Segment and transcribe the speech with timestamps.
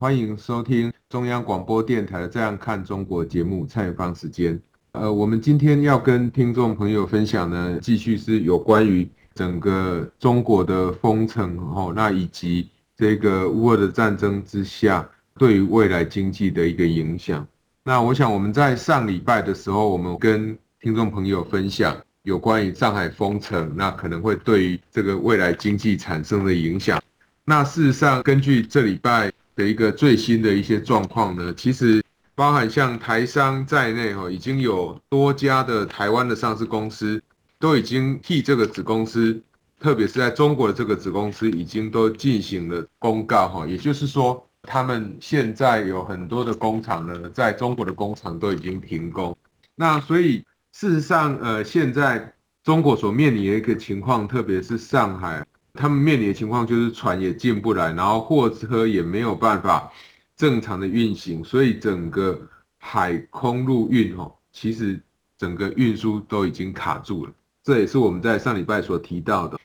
[0.00, 4.58] 欢迎收听中央广播电台的《这样看中国》节目，蔡明芳时间。
[4.92, 17.46] 呃，我们今天要跟听众朋友分享呢，继续是有关于整个中国的封城哦，那以及这个乌俄的战争之下对于未来经济的一个影响。
[17.84, 26.98] 那我想我们在上礼拜的时候，我们跟听众朋友分享有关于上海封城，那可能会对于这个未来经济产生的影响。
[27.44, 29.30] 那事实上，根据这礼拜。
[29.60, 32.02] 的一个最新的一些状况呢，其实
[32.34, 37.22] 包含像台商在内哈，已经有多家的台湾的上市公司
[37.58, 39.38] 都已经替这个子公司，
[39.78, 43.66] 特别是在中国的这个子公司，已经都进行了公告哈。
[43.66, 49.36] 也就是说，他们现在有很多的工厂呢，在中国的工厂都已经停工。
[49.74, 50.42] 那所以
[50.72, 52.32] 事实上，呃，现在
[52.64, 55.44] 中国所面临的一个情况，特别是上海。
[55.74, 59.92] 他们面临的情况就是船也进不来，然后货车也没有办法
[60.36, 62.40] 正常的运行，所以整个
[62.78, 65.00] 海空陆运哦，其实
[65.38, 67.32] 整个运输都已经卡住了。
[67.62, 69.58] 这也是我们在上礼拜所提到的。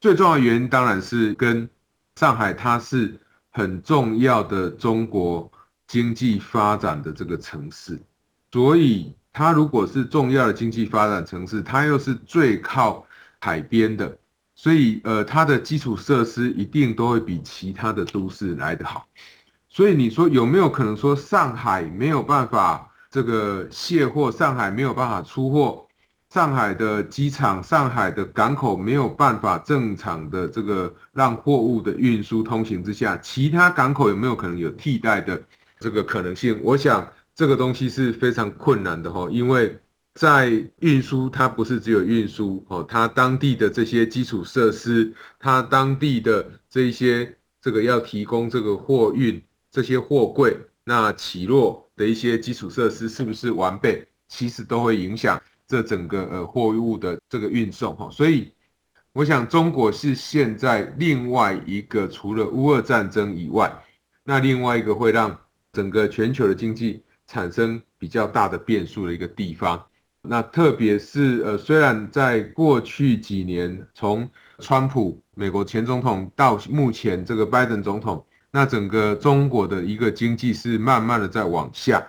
[0.00, 1.68] 最重要的原因当然是跟
[2.16, 3.18] 上海它是
[3.50, 5.50] 很重要的中国
[5.86, 7.98] 经济发展的这个城市，
[8.52, 13.04] 所以它如果是重要的经济发展城市，它又是最靠
[13.40, 14.16] 海边的。
[14.60, 19.06] 所以，呃，它的基础设施一定都会比其他的都市来得好。
[19.68, 25.86] 所以你说有没有可能说上海没有办法这个卸货，上海没有办法出货，
[26.34, 35.40] 上海的机场、上海的港口没有办法正常的这个让货物的运输通行之下，其他港口有没有可能有替代的
[35.78, 36.58] 这个可能性？
[36.64, 39.78] 我想这个东西是非常困难的哈，因为。
[40.18, 49.40] 在运输，它不是只有运输哦，它当地的这些基础设施，它当地的这些这个要提供这个货运
[49.70, 58.10] 这些货柜，那起落的一些基础设施是不是完备，其实都会影响这整个呃货物的这个运送哈。
[58.10, 58.50] 所以，
[59.12, 63.72] 我想中国是现在另外一个除了乌俄战争以外，
[64.24, 65.38] 那另外一个会让
[65.72, 69.80] 整个全球的经济产生比较大的变数的一个地方。
[70.22, 82.04] 那特别是呃，虽然在过去几年，从川普美国前总统到目前这个拜登总统，那整个中国的一个经济是慢慢的在往下，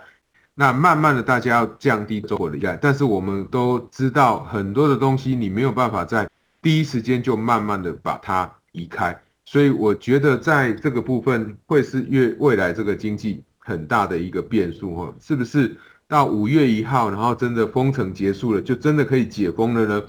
[0.54, 6.28] 那慢慢的大家要降低中国的依赖，但是我们都知道很多的东西你没有办法在
[6.60, 15.76] 第一时间就慢慢的把它移开，所以我觉得在这个部分会是越未来这个经济很大的一个变数哈，是不是？
[16.10, 20.02] 到五月一号，然后真的封城结束了，就真的可以解封了呢？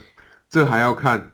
[0.50, 1.32] 这还要看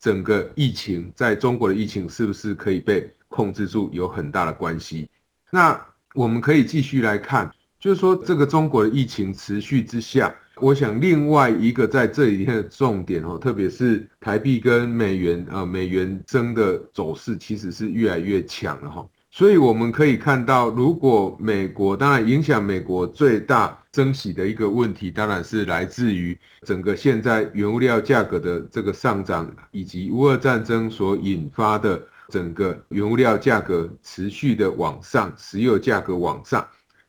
[0.00, 5.08] 整个疫情在中国的疫情是不是可以被控制住，有很大的关系。
[5.52, 5.80] 那
[6.14, 19.06] 我们可以继续来看，就是说这个中国的疫情持续之下，我想另外一个在这几天的重点哦，特别是台币跟美元啊，美元升的走势其实是越来越强了哈。
[19.30, 36.64] 所以我们可以看到，如果美国当然影响美国最大升息的一个问题，当然是来自于整个现在原物料价格的这个上涨，以及乌俄战争所引发的整个原物料价格持续的往上，石油价格往上。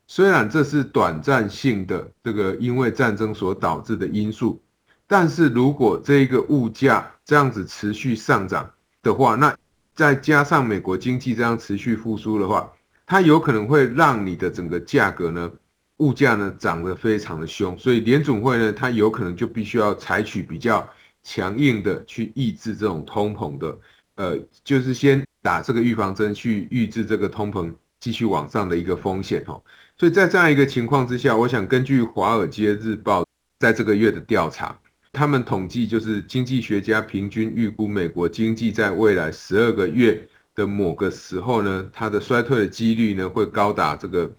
[0.08, 4.60] 虽然这是短暂性的这个因为战争所导致的因素，
[5.06, 8.68] 但是如果这个物价这样子持续上涨
[9.00, 9.56] 的话，那
[9.94, 12.72] 再加上美国经济这样持续复苏的话，
[13.06, 15.52] 它有可能会让你的整个价格呢，
[16.00, 20.86] 物价呢涨得非常的凶，所以联总会呢，它有可能就必须要采取比较
[21.22, 23.78] 强硬的去抑制这种通膨的，
[24.16, 29.62] 呃，就是先打这个预防针去抑制这个通膨继续往上的一个风险哦。
[29.96, 33.22] 所以在这样一个情况之下，我想根据《华尔街日报》
[33.58, 34.76] 在这个月的调查。
[35.12, 40.24] 他们统计就是经济学家平均预估美国经济在未来十二个月
[40.54, 44.30] 的某个时候呢，它的衰退的几率呢会高达这个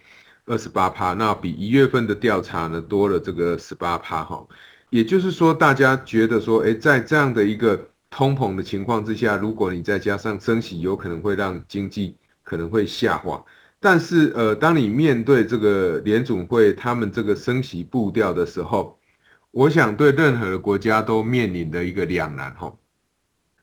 [0.46, 4.46] 二十八趴，那比一月份的调查呢多了这个十八趴哈。
[4.90, 13.42] 也就是说，大家觉得说，诶，在这样的一个通膨的情况之下，如果你再加上升息，有可能会让经济可能会下滑。
[13.80, 18.98] 但是呃，当你面对这个联总会他们这个升息步调的时候，
[19.50, 22.74] 我想对任何的国家都面临的一个两难哈。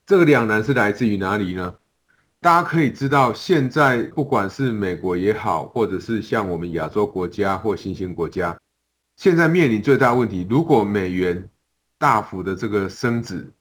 [0.05, 1.75] 这个两难是来自于哪里呢？
[2.41, 8.57] 大家可以知道，现在不管是美国也好，或者是像我们亚洲国家或新兴国家，
[9.17, 11.49] 现在面临最大问题，如果美元
[11.97, 13.51] 大幅的这个升值，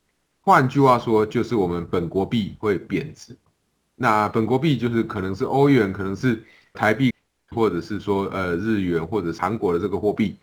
[0.41, 3.37] 换句话说，就是我们本国币会贬值。
[3.97, 7.13] 那本国币就是可能是欧元，可能是台币，
[7.49, 10.39] 或者是说呃日元，或者韩国的这个货币。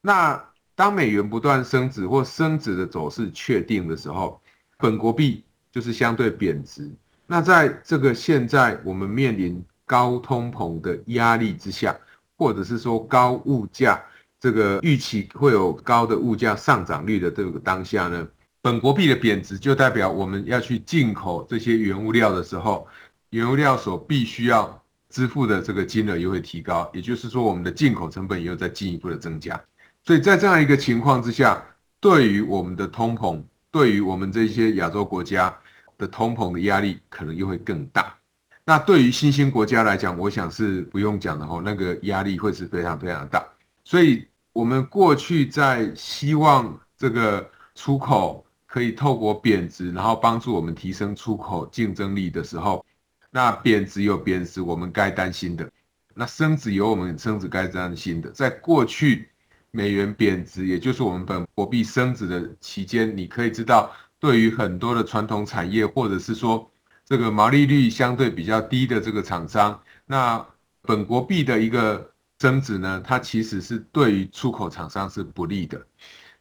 [0.00, 0.44] 那
[0.74, 4.40] 当美元不断升值或升值的走势确定的时候，
[4.78, 6.90] 本国币就是相对贬值，
[7.30, 11.94] 那在这个现在我们面临高通膨的压力之下，
[12.38, 14.02] 或者是说高物价，
[14.40, 18.26] 这个预期会有高的物价上涨率的这个当下呢，
[18.62, 22.88] 本国币的贬值就代表我们要去进口这些原物料的时候，
[23.28, 29.62] 原物料所必须要支付的这个金额又会提高，也就是说我们的进口成本又在进一步的增加，
[30.02, 31.62] 所以在这样一个情况之下，
[32.00, 33.42] 对于我们的通膨。
[33.70, 35.54] 对于我们这些亚洲国家
[35.98, 38.16] 的通膨的压力可能又会更大。
[38.64, 43.46] 那对于新兴国家来讲，我想是不用讲的哦，那个压力会是非常非常大。
[43.84, 52.84] 所以，我们过去在希望这个出口可以透过贬值，然后帮助我们提升出口竞争力的时候，
[53.30, 55.70] 那贬值有贬值我们该担心的，
[56.14, 58.30] 那升值有我们升值该担心的。
[58.30, 59.28] 在过去。
[59.70, 66.70] 美元贬值，也就是我们本货币升值的期间，你可以知道，对于很多的传统产业，或者是说
[67.04, 70.44] 这个毛利率相对比较低的这个厂商，那
[70.82, 75.80] 本国币的一个增值呢，它其实是对于出口厂商是不利的。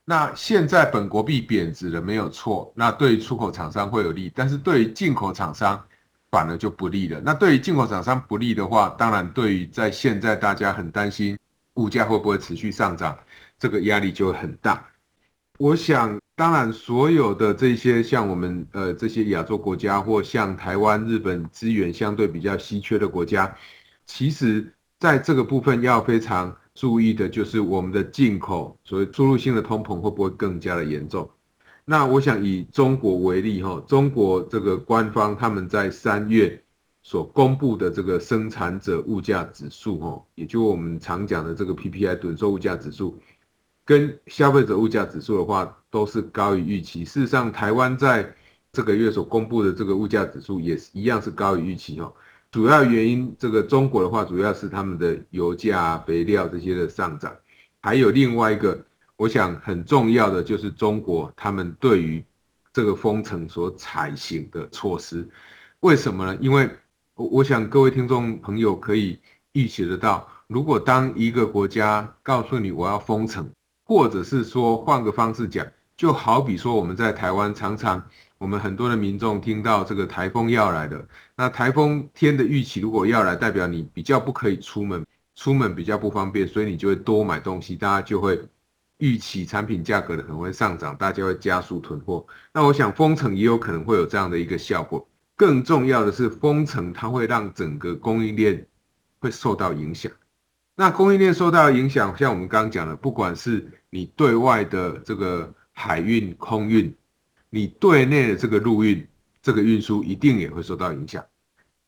[0.06, 5.84] 那现在本国币贬值了，没有错，那对于出口厂商会有利，但是对于进口厂商
[6.32, 7.22] 反而就不利了。
[7.24, 11.38] 那对于进口厂商不利的话，当然对于在现在大家很担心。
[11.78, 13.16] 物价会不会持续上涨？
[13.60, 14.84] 这个压力就会很大。
[15.60, 23.58] 我想，当然，所有的这些像我们呃这些亚洲国家，或像台湾、日本资源相对比较稀缺的国家，
[24.06, 31.28] 其实在这个部分要非常注意的，就是我们的进口所谓输入性的通膨会不会更加的严重？
[31.86, 36.64] 那我想以中国为例，哈，中国这个官方他们在三月。
[37.04, 43.18] 所公布的这个生产者物价指数，哦，也就我们常讲的这个 PPI 短缩物价指数，
[43.88, 47.06] 跟消费者物价指数的话，都是高于预期。
[47.06, 48.36] 事实上，台湾在
[48.74, 52.14] 这个月所公布的这个物价指数也是一样是高于预期，哦。
[52.52, 57.34] 主要原因，这个中国的话，主要是他们的油价、肥料这些的上涨，
[57.82, 58.78] 还有另外一个，
[59.16, 62.22] 我想很重要的就是中国他们对于
[62.74, 65.26] 这个封城所采行的措施，
[65.80, 66.38] 为什么呢？
[66.42, 66.70] 因为
[67.16, 69.18] 我我想各位听众朋友可以
[69.54, 73.50] 预期得到，如果当一个国家告诉你我要封城，
[73.88, 78.06] 或者是说换个方式讲，就好比说我们在台湾常常
[78.38, 81.08] 我们很多的民众听到这个台风要来的，
[81.38, 85.06] 那台风天的预期如果要来，代表你比较不可以出门，
[85.36, 88.40] 出门比较不方便，所以你就会多买东西，大家就会
[88.98, 92.28] 预期产品价格的可能会上涨，大家会加速囤货。
[92.54, 95.08] 那我想封城也有可能会有这样的一个效果。
[95.36, 98.68] 更重要的是，封城它会让整个供应链
[99.20, 100.12] 会受到影响。
[100.80, 106.96] 那供应链受到影响，像我们刚刚讲的，不管是你对外的这个海运、空运，
[107.50, 109.08] 你对内的这个陆运，
[109.42, 111.26] 这个运输一定也会受到影响。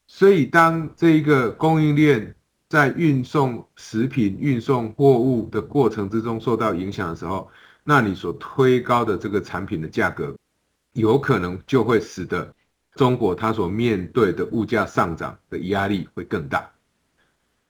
[0.07, 2.35] 所以，当这一个供应链
[2.67, 7.47] 在运送食品、运送货物的过程之中受到影响的时候，
[7.83, 10.35] 那你所推高的这个产品的价格，
[10.93, 12.51] 有可能就会使得。
[12.95, 16.69] 中国它所面对的物价上涨的压力会更大。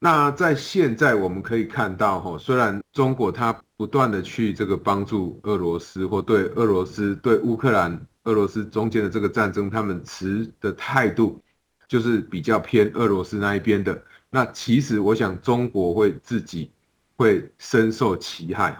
[0.01, 11.41] 那在现在我们可以看到，哈，虽然中国它不断的去这个帮助俄罗斯，或对俄罗斯、对乌克兰、俄罗斯中间的这个战争，他们持的态度
[11.85, 14.01] 就是比较偏俄罗斯那一边的。
[14.29, 16.71] 那其实我想，中国会自己
[17.17, 18.77] 会深受其害。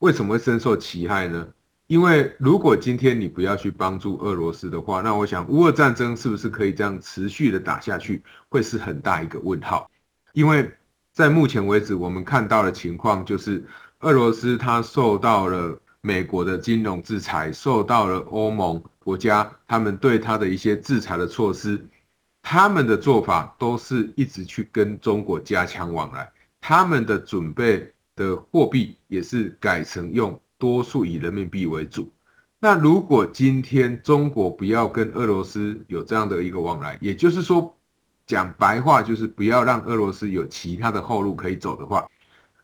[0.00, 1.46] 为什么会深受其害呢？
[1.86, 9.88] 因为如果今天你不要去帮助俄罗斯的话，那我想乌俄战争是不是可以这样持续的打下去，会是很大一个问号。
[10.32, 10.70] 因为
[11.12, 13.64] 在目前为止，我们看到的情况就是，
[14.00, 21.84] 俄罗斯它受到了美国的金融制裁，受到了欧盟国家他们对它的一些制裁的措施，
[22.42, 30.40] 他们的做法都是一直去跟中国加强往来，他们的准备的货币也是改成用。
[30.58, 32.12] 多数以人民币为主。
[32.58, 37.74] 那如果今天中国不要跟俄罗斯有这样的一个往来，也就是说，
[38.30, 42.08] 讲白话就是不要让俄罗斯有其他的后路可以走的话，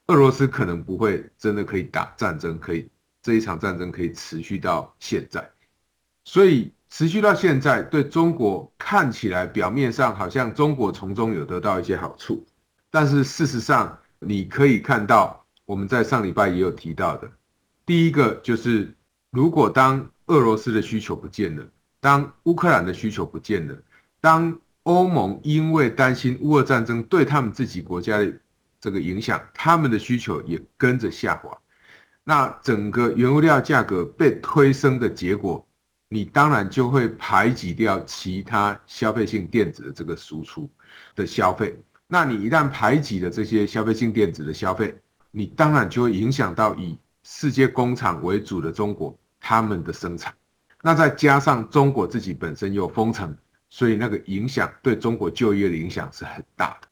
[0.07, 2.89] 俄罗斯可能不会真的可以打战争，可以
[3.21, 5.51] 这一场战争可以持续到现在。
[6.25, 12.47] 所以持续到现在，对中国看起来表面上好像中国从中有得到一些好处，
[12.89, 17.29] 但是事实上你可以看到，我们在上礼拜也有提到的，
[17.85, 18.95] 第一个就是
[19.33, 21.67] 如果当俄罗斯的需求不见了，
[21.99, 23.75] 当乌克兰的需求不见了，
[24.21, 24.57] 当
[24.87, 28.33] 欧盟因为担心乌俄战争对他们自己国家的
[28.81, 31.59] 这个影响，他们的需求也跟着下滑，
[32.23, 35.67] 那整个原物料价格被推升的结果，
[36.09, 40.71] 你当然就会排挤掉其他消费性电子的这个输出
[41.17, 41.77] 的消费。
[42.07, 44.97] 那你一旦排挤了这些消费性电子的消费，
[45.33, 50.33] 你当然就会影响到以世界工厂为主的中国他们的生产。
[50.81, 53.37] 那再加上中国自己本身又封城。
[53.69, 56.89] 所以那个影响对中国就业的影响是很大的。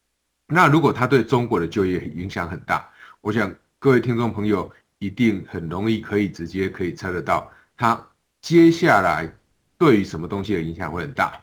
[0.47, 2.88] 那如果它对中国的就业影响很大，
[3.21, 8.07] 我想各位听众朋友一定很容易可以直接可以猜得到，它
[8.43, 9.33] 接下来
[9.78, 11.40] 对于什么东西的影响会很大。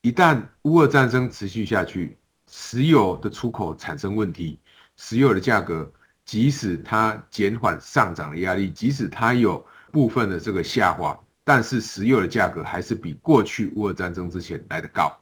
[0.00, 2.16] 一旦乌俄战争持续下去，
[2.50, 4.58] 石油的出口产生问题，
[4.96, 5.90] 石油的价格
[6.24, 11.16] 即使它减缓上涨的压力，即使它有部分的这个下滑。
[11.44, 15.12] 但是石油的价格还是比过去乌俄战争之前来得高。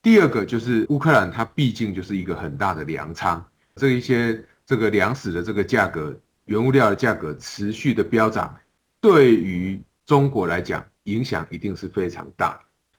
[0.00, 3.44] 第二个就是乌克兰，它毕竟就是一个很大的粮仓，
[3.74, 8.56] 这一些这个粮食的这个价格、原物料的价格持续的飙涨，
[9.00, 12.58] 对于中国来讲影响一定是非常大，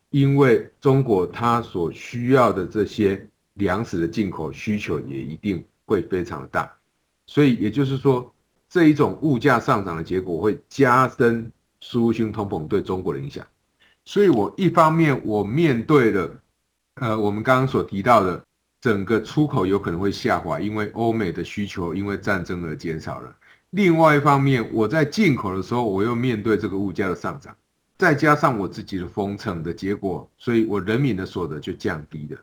[0.10, 6.72] 因为中国它所需要的这些粮食的进口需求也一定会非常的大，
[7.26, 8.32] 所以也就是说，
[8.70, 11.52] 这一种物价上涨的结果会加深。
[11.82, 13.46] 输入性通膨对中国的影响，
[14.06, 16.32] 所以我一方面我面对的，
[16.96, 18.44] 呃，我们刚刚所提到的
[18.82, 23.36] 整个出口有可能会下滑，因为欧美的需求因为战争而减少了。
[23.72, 27.56] 另外一方面，我在进口的时候，我又面对这个物价的上涨，
[27.98, 32.40] 再加上我自己的封城的结果，所以我人民的所得就降低了。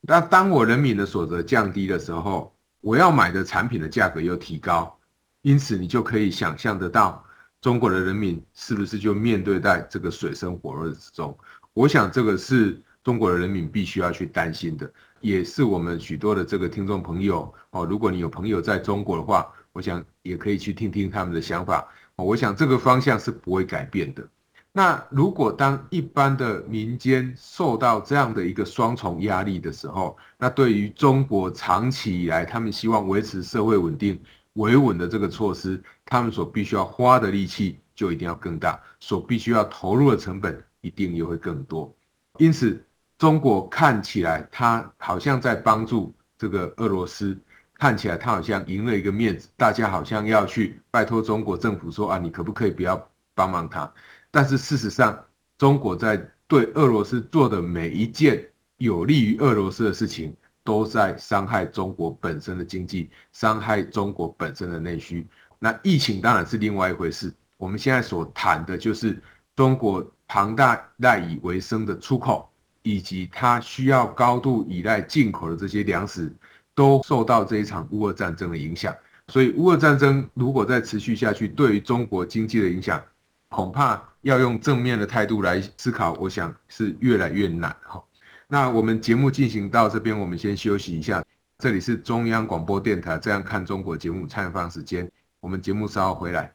[0.00, 4.96] 那当我人民的所得降低的时候，我要买的产品的价格又提高，
[5.42, 7.24] 因此你就可以想象得到。
[7.62, 11.38] 中国的人民是不是就面对在这个水深火热之中？
[11.74, 17.86] 我想这个是中国的人民必须要去担心的，也是我们许多的这个听众朋友哦。
[17.86, 21.88] 如果你有朋友在中国的话，我想也可以去听听他们的想法。
[22.16, 24.28] 我想这个方向是不会改变的。
[24.72, 34.20] 那如果当一般的民间受到这样的一个双重压力的时候，那对于中国长期以来他们希望维持社会稳定。
[34.56, 41.90] 维稳的这个措施，他们所必须要花的力气就一定要更大，所必须要投入的成本一定也会更多。
[42.36, 42.84] 因此，
[43.16, 47.34] 中国看起来他好像在帮助这个俄罗斯，
[47.72, 53.90] 看起来他好像赢了一个面子，大家好像要去拜托中国政府说啊，你可不可以不要帮忙他？
[54.30, 55.18] 但是事实上，
[55.56, 65.26] 中国在对俄罗斯做的每一件有利于俄罗斯的事情，都在伤害中国本身的经济，伤害中国本身的内需。
[65.62, 67.32] 那疫情当然是另外一回事。
[67.56, 69.22] 我们现在所谈的就是
[69.54, 72.50] 中国庞大赖以为生的出口，
[72.82, 76.34] 以及它需要高度依赖进口的这些粮食，
[76.74, 78.92] 都受到这一场乌俄战争的影响。
[79.28, 83.00] 所以，乌俄战争如果再持续下去，对于中国经济的影响，
[83.48, 88.02] 恐怕要用正面的态度来思考，我想是越来越难哈。
[88.48, 91.24] 那我们节目进行到这边，我们先休息一下。
[91.58, 95.08] 这里是中央广播电台《这样看中国》节目采访时间，
[95.42, 96.54] 我们节目稍后回来。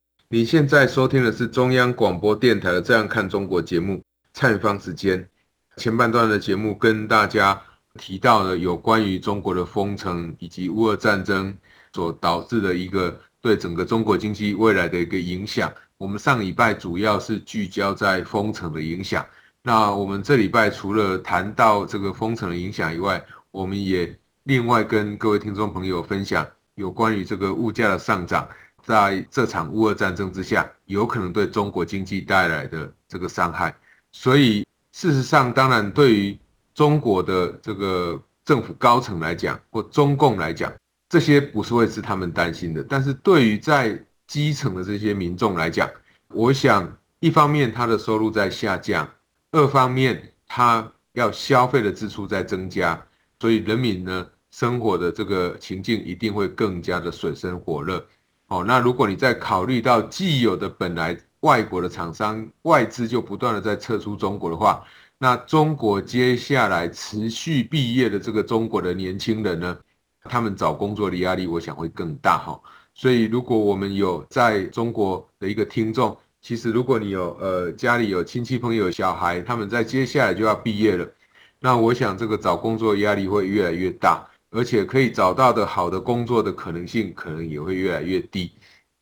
[0.33, 4.01] 你现在收听的是中央广播电台的《这样看中国》节目。
[4.31, 5.27] 蔡明芳时间，
[5.75, 7.61] 前半段的节目跟大家
[7.95, 11.53] 提到了有关于中国的封城以及乌俄战争
[11.91, 15.69] 所导致的一个对整个中国经济未来的一个影响。
[15.97, 19.25] 我们上礼拜主要是聚焦在封城的影响。
[19.61, 23.21] 那我们这礼拜除了谈到这个封城的影响以外，
[23.51, 28.47] 我们也另外跟各位听众朋友分享有关于这个物价的上涨，
[28.83, 33.75] 在这场乌俄战争之下，有可能对中国经济带来的这个伤害。
[34.11, 36.37] 所以，事实上，当然，对于
[36.73, 40.73] 中国的这个政府高层来讲，或中共来讲，
[41.07, 42.83] 这些不是会是他们担心的。
[42.83, 43.97] 但是，对于在
[44.27, 45.89] 基层的这些民众来讲，
[46.29, 49.09] 我想，一方面他的收入在下降，
[49.51, 53.01] 二方面他要消费的支出在增加，
[53.39, 58.05] 所以人民呢，生活的这个情境一定会更加的水深火热。
[58.51, 61.17] 哦，那如果你再考虑到既有的本来。
[61.41, 64.85] 外国的厂商外资就不断的在撤出中国的话，
[65.17, 69.75] 那中国接下来持续毕业的这个中国的年轻人呢，
[70.25, 72.61] 他们找工作的压力我想会更大哈。
[72.93, 81.07] 所以如果我们有在中国的一个听众，其实如果你有呃家里有亲戚朋友小孩，他们在接下来就要毕业了，
[81.59, 88.51] 那我想这个找工作压力会越来越大，而且可以找到的好的工作的可能性可能也会越来越低。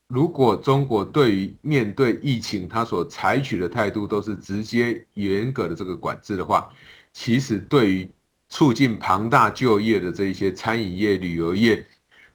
[0.07, 6.69] 如果中国对于面对疫情，它所采取的态度都是直接严格的这个管制的话，
[7.13, 8.09] 其实对于
[8.47, 11.85] 促进庞大就业的这一些餐饮业、旅游业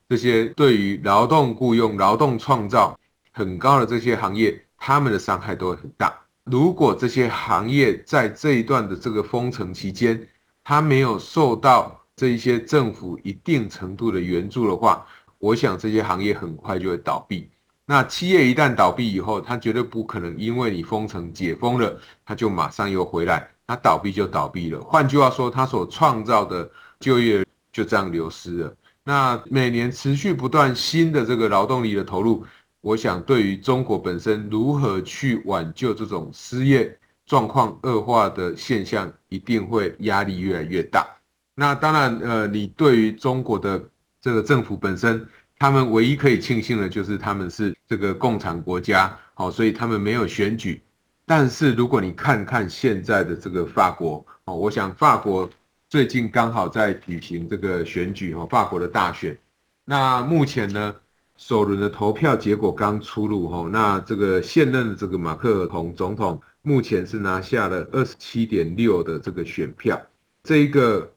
[0.09, 2.97] 这些对于劳动雇佣、劳动创造
[3.33, 6.17] 很高的这些行业，他们的伤害都会很大。
[6.45, 10.29] 如果这些行业在这一段的这个封城期间，
[10.63, 15.07] 它没有受到这一些政府一定程度的援助的话，
[15.39, 17.51] 我想这些行业很快就会倒闭。
[17.87, 23.49] 那企业一旦倒闭以后，它绝对不可能因为你封城解封了，它就马上又回来。
[23.67, 24.81] 它倒闭就倒闭了。
[24.81, 28.77] 换句话说，它所创造的就业就这样流失了。
[29.03, 32.45] 那每年持续不断新的这个劳动力的投入，
[32.81, 41.07] 我想对于中国本身如何去挽救这种失业状况恶化的现象，一定会压力越来越大。
[41.55, 43.83] 那当然，呃，你对于中国的
[44.21, 45.27] 这个政府本身。
[45.57, 50.83] 他们唯一可以庆幸的就是他们是这个共产国家，好，所以他们没有选举。
[51.25, 55.49] 但是如果你看看现在的这个法国，哦，我想法国
[55.89, 59.39] 最近刚好在举行这个选举，哦，法国的大选。
[59.85, 60.95] 那目前呢，
[61.37, 69.99] 首轮的投票结果刚出炉，哦，那这个现任的这个马克宏总统目前是拿下了二十七点六的这个选票，
[70.43, 71.14] 这一个。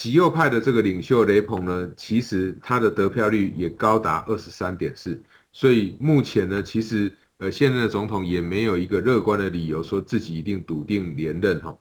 [0.00, 11.76] 极右派的这个领袖雷朋呢，其实他的得票率也高达二十三点四，所以目前呢，其实呃现任的总统也没有一个乐观的理由说自己一定笃定连任哈。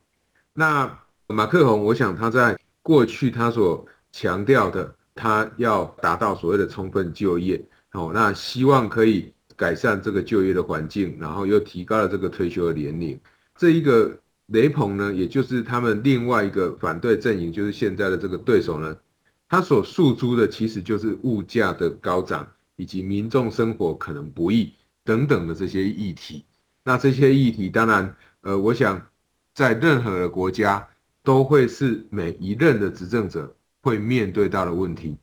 [0.54, 13.18] 那马克宏，我想他在过去他所强调的，他要达到所谓的充分就业，哦，那希望可以改善这个就业的环境，然后又提高了这个退休的年龄，
[13.56, 14.20] 这一个。
[14.52, 18.98] 雷朋呢，也就是他们另外一个反对阵营，就是现在的这个对手呢，
[19.48, 26.46] 他所诉诸的其实就是物价的高涨，以及民众生活可能不易等等的这些议题。
[26.84, 29.06] 那这些议题，当然，呃，我想
[29.54, 30.88] 在任何的国家
[31.24, 35.16] 都会是每一任的执政者会面对到的问题。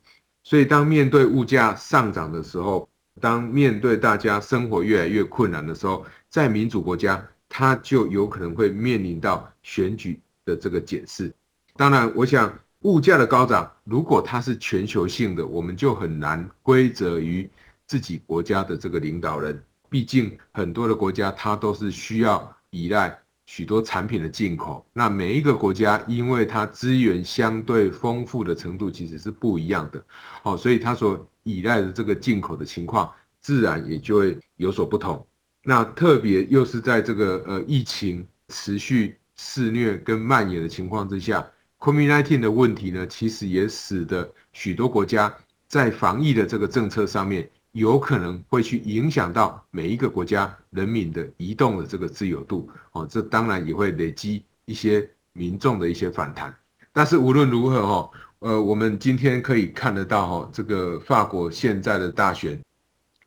[0.44, 2.88] 所以，当面对物价上涨的时候，
[3.20, 7.26] 当面对大家生活越来越困难的时候，在民主国家。
[7.48, 11.32] 它就有可能会面临到选举的这个检视。
[11.76, 17.48] 当然，我想物价的高涨，如果它是全球性的，我们就很难归责于
[17.86, 19.62] 自己国家的这个领导人。
[19.88, 24.84] 毕竟很多的国家它都是需要依赖许多产品的进口。
[24.92, 30.04] 那每一个国家，因为它资源相对丰富的程度其实是不一样的，
[30.42, 35.24] 哦，所以它所依赖的这个进口的情况，自然也就会有所不同。
[35.68, 41.44] 那特别又是在这个呃疫情持续肆虐跟蔓延的情况之下
[41.80, 45.34] ，COVID-19 的问题呢，其实也使得许多国家
[45.66, 56.54] 在防疫的这个政策上面，有可能会去影响到每一个国家人民的移动的这个自由度哦，这当然也会累积一些民众的一些反弹。
[56.92, 62.56] 但是无论如何哈，呃，我们今天可以看得到哈，这个法国现在的大选，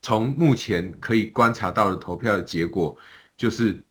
[0.02, 2.98] 从目前可以观察到的投票的结果，
[3.36, 3.82] 就是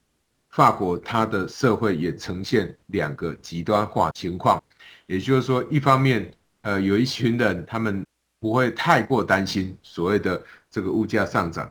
[0.50, 4.62] 法国它的社会也呈现两个极端化情况，
[5.06, 8.04] 也就是说，一方面，呃，有一群人他们
[8.40, 11.70] 不会太过担心所谓的这个物价上涨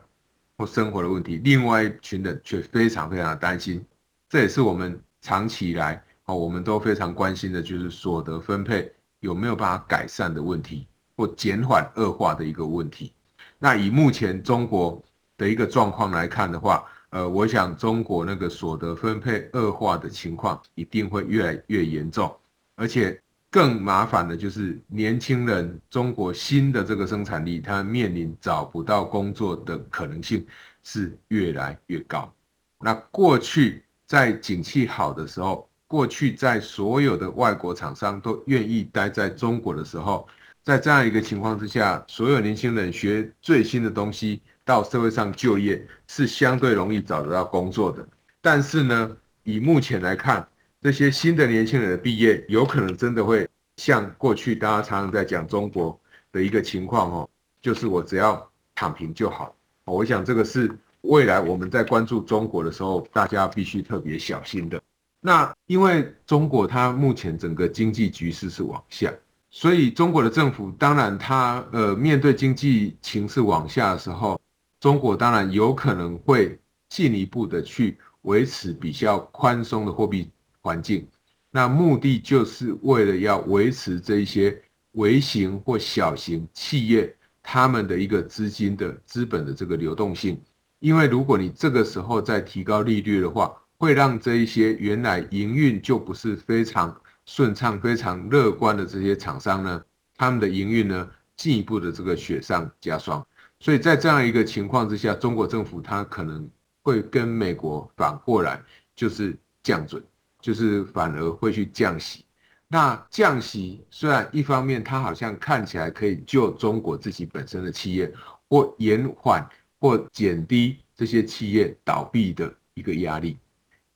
[0.56, 3.84] 或生活的问题，另外一群人却非常非常的担心，
[4.28, 6.02] 这也是我们长期以来。
[6.26, 13.14] 哦，我们都非常关心的就是所得分配有没有办法改善的问题，或减缓恶化的一个问题。
[13.58, 15.02] 那以目前中国
[15.36, 22.34] 的一个状况来看的话，呃，我想中国那个所得分配恶化的情况一定会越来越严重，
[22.76, 30.46] 而且更麻烦的就是年轻人，中国新的这个生产力，它面临找不到工作的可能性
[30.82, 32.32] 是越来越高。
[32.78, 40.28] 那过去在景气好的时候，过去在所有的外国厂商都愿意待在中国的时候，
[40.68, 48.06] 在这样一个情况之下，所有年轻人学最新的东西到社会上就业是相对容易找得到工作的。
[48.42, 50.46] 但是呢，以目前来看，
[50.82, 55.98] 这些新的年轻人的毕业有可能真的会像过去大家常常在讲中国
[56.32, 57.30] 的一个情况哦，
[57.62, 59.56] 就是我只要躺平就好。
[59.86, 64.78] 我想这个是未来我们在关注中国的时候，大家必须特别小心的。
[65.18, 69.10] 那因为中国它目前整个经济局势是往下，
[69.50, 74.40] 所以中国的政府当然它呃面对经济情势往下的时候，
[74.78, 76.58] 中国当然有可能会
[76.88, 80.30] 进一步的去维持比较宽松的货币
[80.60, 81.08] 环境，
[81.50, 90.38] 那目的就是为了要维持这一些微型或小型企业他们的一个资金的资本的这个流动性，
[90.78, 96.94] 因为如果你这个时候再提高利率的话，会让这一些原来营运就不是非常
[97.28, 99.84] 顺畅、非常乐观的这些厂商呢，
[100.16, 103.24] 他们的营运呢进一步的这个雪上加霜。
[103.60, 106.48] 所以在这样一个情况之下，中国政府它可能
[106.82, 108.62] 会跟美国反过来，
[108.96, 110.02] 就是降准，
[110.40, 112.24] 就是反而会去降息。
[112.66, 118.10] 那降息虽然一方面它好像看起来可以救中国自己本身的企业，
[118.48, 119.46] 或延缓
[119.78, 123.36] 或减低这些企业倒闭的一个压力。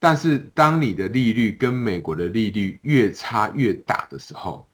[0.04, 4.66] 但是，当你的利率跟美国的利率越差越大的时候，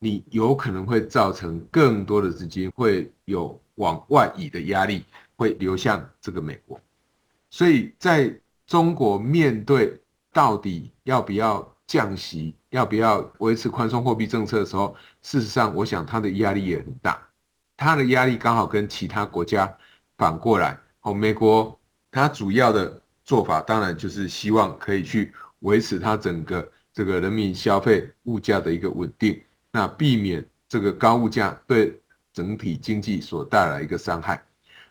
[0.00, 5.04] 你有可能会造成更多的资金会有往外移的压力，
[5.36, 6.80] 会流向这个美国。
[7.48, 9.96] 所以，在中国面对
[10.32, 17.22] 到底要不要降息、要不要维持宽松货币政策的时候，事实上，我想它的压力也很大。
[17.76, 19.72] 它的压力刚好跟其他国家
[20.18, 20.76] 反过来。
[21.02, 21.78] 哦，美国
[22.10, 23.00] 它主要的。
[23.24, 32.00] 做法当然就是希望可以去维持它整个这个人民消费物价的一个稳定，那避免这个高物价对
[32.32, 34.42] 整体经济所带来一个伤害。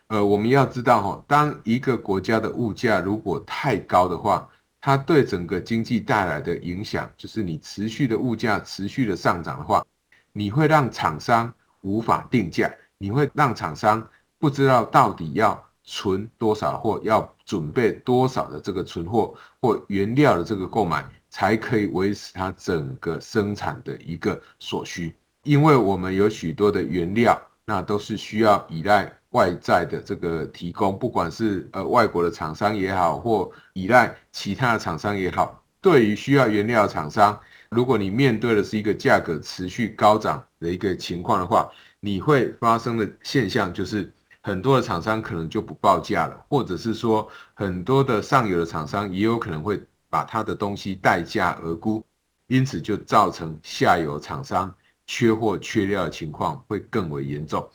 [0.08, 4.48] 呃，我们要知道哈，当一个国家的物价如果太高的话，
[4.80, 9.84] 它对整个经济带来的影响就是你持续的物价持续的上涨的话，
[10.32, 14.06] 你会让厂商无法定价，你会让厂商
[14.38, 25.14] 不知道到底要存多少货，要准备多少的这个存货或原料的这个购买，才可以维持它整个生产的一个所需。
[25.42, 35.62] 因为我们有许多的原料，那都是需要依赖外在的这个提供，不管是呃外国的厂商也好，或依赖其他的厂商也好。
[35.80, 37.38] 对于需要原料的厂商，
[37.70, 41.68] 如果你面对的是一个价格持续高涨的一个情况的话，
[41.98, 44.12] 你会发生的现象就是。
[44.42, 52.04] 很多的厂商可能就不报价了，或者是说很多的上游的厂商也有可能会把他的东西待价而沽，
[52.48, 54.74] 因此就造成下游厂商
[55.06, 57.70] 缺货缺料的情况会更为严重。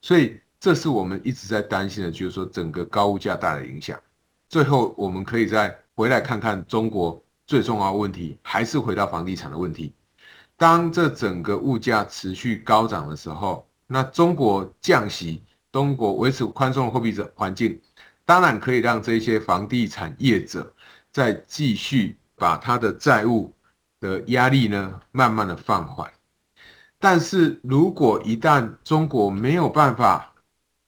[0.00, 3.98] 所以这是我们一直在担心的，就是说整个高物价带来的影响。
[4.48, 9.92] 最后我们可以再回来看看中国最重要的问题，还是回到房地产的问题。
[10.56, 15.42] 当这整个物价持续高涨的时候，那中国降息。
[15.72, 17.80] 中国维持宽松的货币的环境，
[18.24, 20.72] 当然可以让这些房地产业者
[21.10, 23.52] 再继续把他的债务
[23.98, 26.12] 的压力呢，慢慢的放缓。
[26.98, 30.32] 但是如果一旦中国没有办法，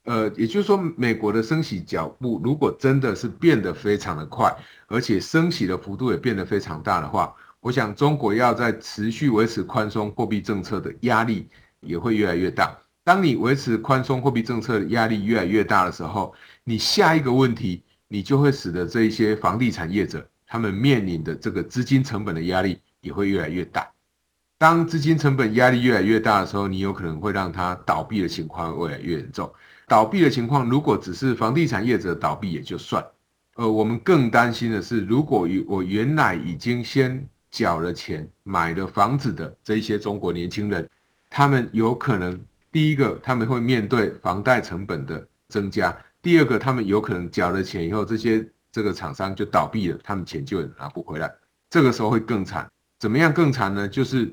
[0.05, 4.55] 呃，也就是说，美国的升息脚步如果真的是变得非常的快，
[4.87, 11.49] 而且升息的幅度也变得非常大的话，我想中国要在持续维持宽松货币政策的压力
[11.81, 12.84] 也会越来越大。
[13.05, 23.87] 当你维持宽松货币政策的压力越来越大的时候，你下一个问题，你就会使得这一些房地产业者，他们面临的这个资金成本的压力也会越来越大。
[24.57, 29.53] 当资金成本压力越来越大的时候，你有可能会让它倒闭的情况越来越严重。
[29.87, 33.05] 倒闭的情况，如果只是房地产业者倒闭也就算，
[33.57, 40.89] 呃，我们更担心的是，如果我原来已经先缴了钱买了房子的这一些中国年轻人，
[41.29, 42.41] 他们有可能
[42.75, 48.45] 第一个他们会面对房贷成本的增加，第二个他们有可能缴了钱以后这些。
[48.75, 51.33] 这个厂商就倒闭了，他们钱就拿不回来，
[51.71, 52.69] 这个时候会更惨。
[52.99, 53.87] 怎么样更惨呢？
[53.87, 54.29] 就是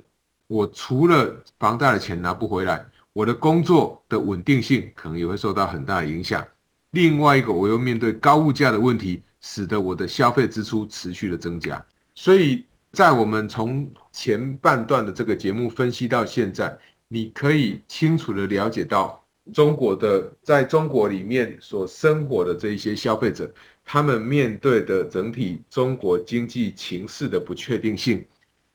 [0.48, 6.44] 我除了房贷的钱拿不回来，我的工作的稳定性可能也会受到很大的影响。
[6.90, 11.86] 另外一个，我又面对高物价的问题，使得我的消费支出持续的增加。
[12.16, 16.76] 所以在我们从前半段的这个节目分析到现在，
[17.14, 19.22] 你可以清楚的了解到
[19.54, 23.54] 中国的在中国里面所生活的这一些消费者。
[23.84, 28.26] 他们面对的整体中国经济情势的不确定性，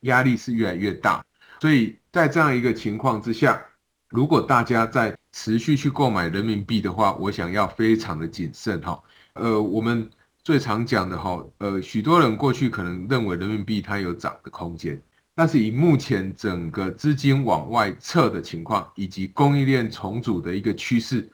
[0.00, 1.24] 压力是越来越大。
[1.62, 3.64] 所以在这样一个情况之下，
[4.10, 9.02] 如果大家在持续去购买人民币的话，我想要非常的谨慎哈。
[9.32, 10.10] 呃，我们
[10.42, 15.00] 最常讲的哈，呃，许多人过去可能认为人民币它有涨的空间，
[15.36, 21.30] 但是以目前整个资金往外撤的情况，以及供应链重组的一个趋势。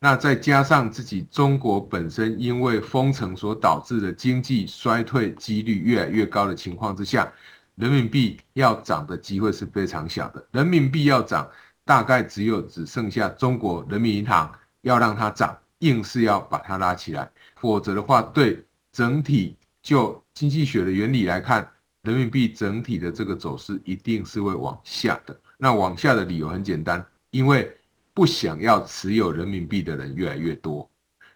[0.00, 7.30] 那再加上自己中国本身因为封城所导致的经济衰退几率越来越高的情况之下，
[7.74, 10.42] 人民币要涨的机会是非常小的。
[10.52, 11.46] 人民币要涨，
[11.84, 21.68] 大概只有只剩下中国人民银行要让它涨，硬是要把它拉起来，否则的话，对整体就经济学的原理来看，
[22.02, 25.38] 人民币整体的这个走势一定是会往下的。
[25.58, 27.70] 那往下的理由很简单，因为。
[28.14, 30.86] 不想要持有人民币的人越来越多，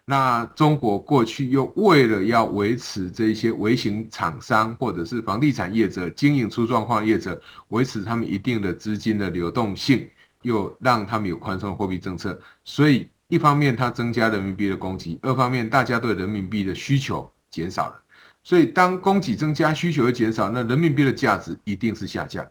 [0.05, 10.07] 那中国过去又为了要维持这些微型厂商或者是房地产业者经营出状况业者，维持他们一定的资金的流动性，
[10.43, 17.99] 又让他们有宽松货币政策，所以一方面它增加人民币的供给，二方面大家对人民币的需求减少了，
[18.47, 22.47] 所以当供给增加，需求又减少，那人民币的价值一定是下降，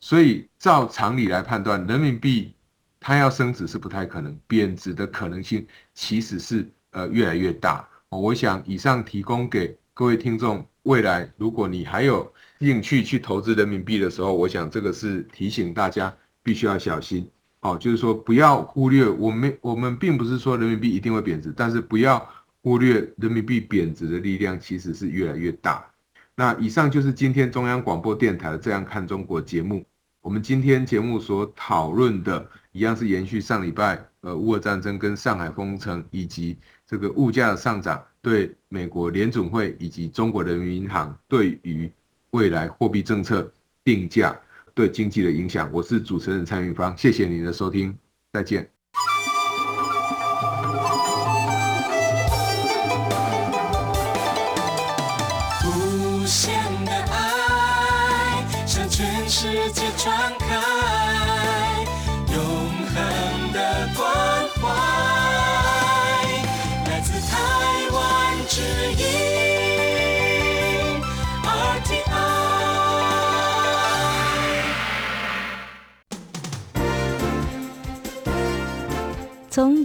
[0.00, 2.52] 所以照常理来判断，人民币。
[2.98, 7.88] 它要升值是不太可能，贬值的可能性其实是呃越来越大。
[8.08, 17.30] 我想以上提供给各位听众，未来如果你还有兴趣去投资人民币的时候，我想这个是提醒大家必须要小心。
[17.60, 22.28] 哦，就是说不要忽略我们，我们并不是说人民币一定会贬值，但是不要
[22.68, 25.90] 忽略人民币贬值的力量其实是越来越大。
[26.34, 29.82] 那以上就是今天中央广播电台《这样看中国》节目。
[30.20, 41.90] 我们今天节目所讨论的，一样是延续上礼拜，呃，乌俄战争跟上海封城，以及这个物价的上涨，对美国联准会以及中国人民银行对于
[42.32, 43.50] 未来货币政策
[43.82, 44.38] 定价
[44.74, 45.70] 对经济的影响。
[45.72, 47.96] 我是主持人蔡云芳，谢谢您的收听，
[48.30, 48.77] 再见。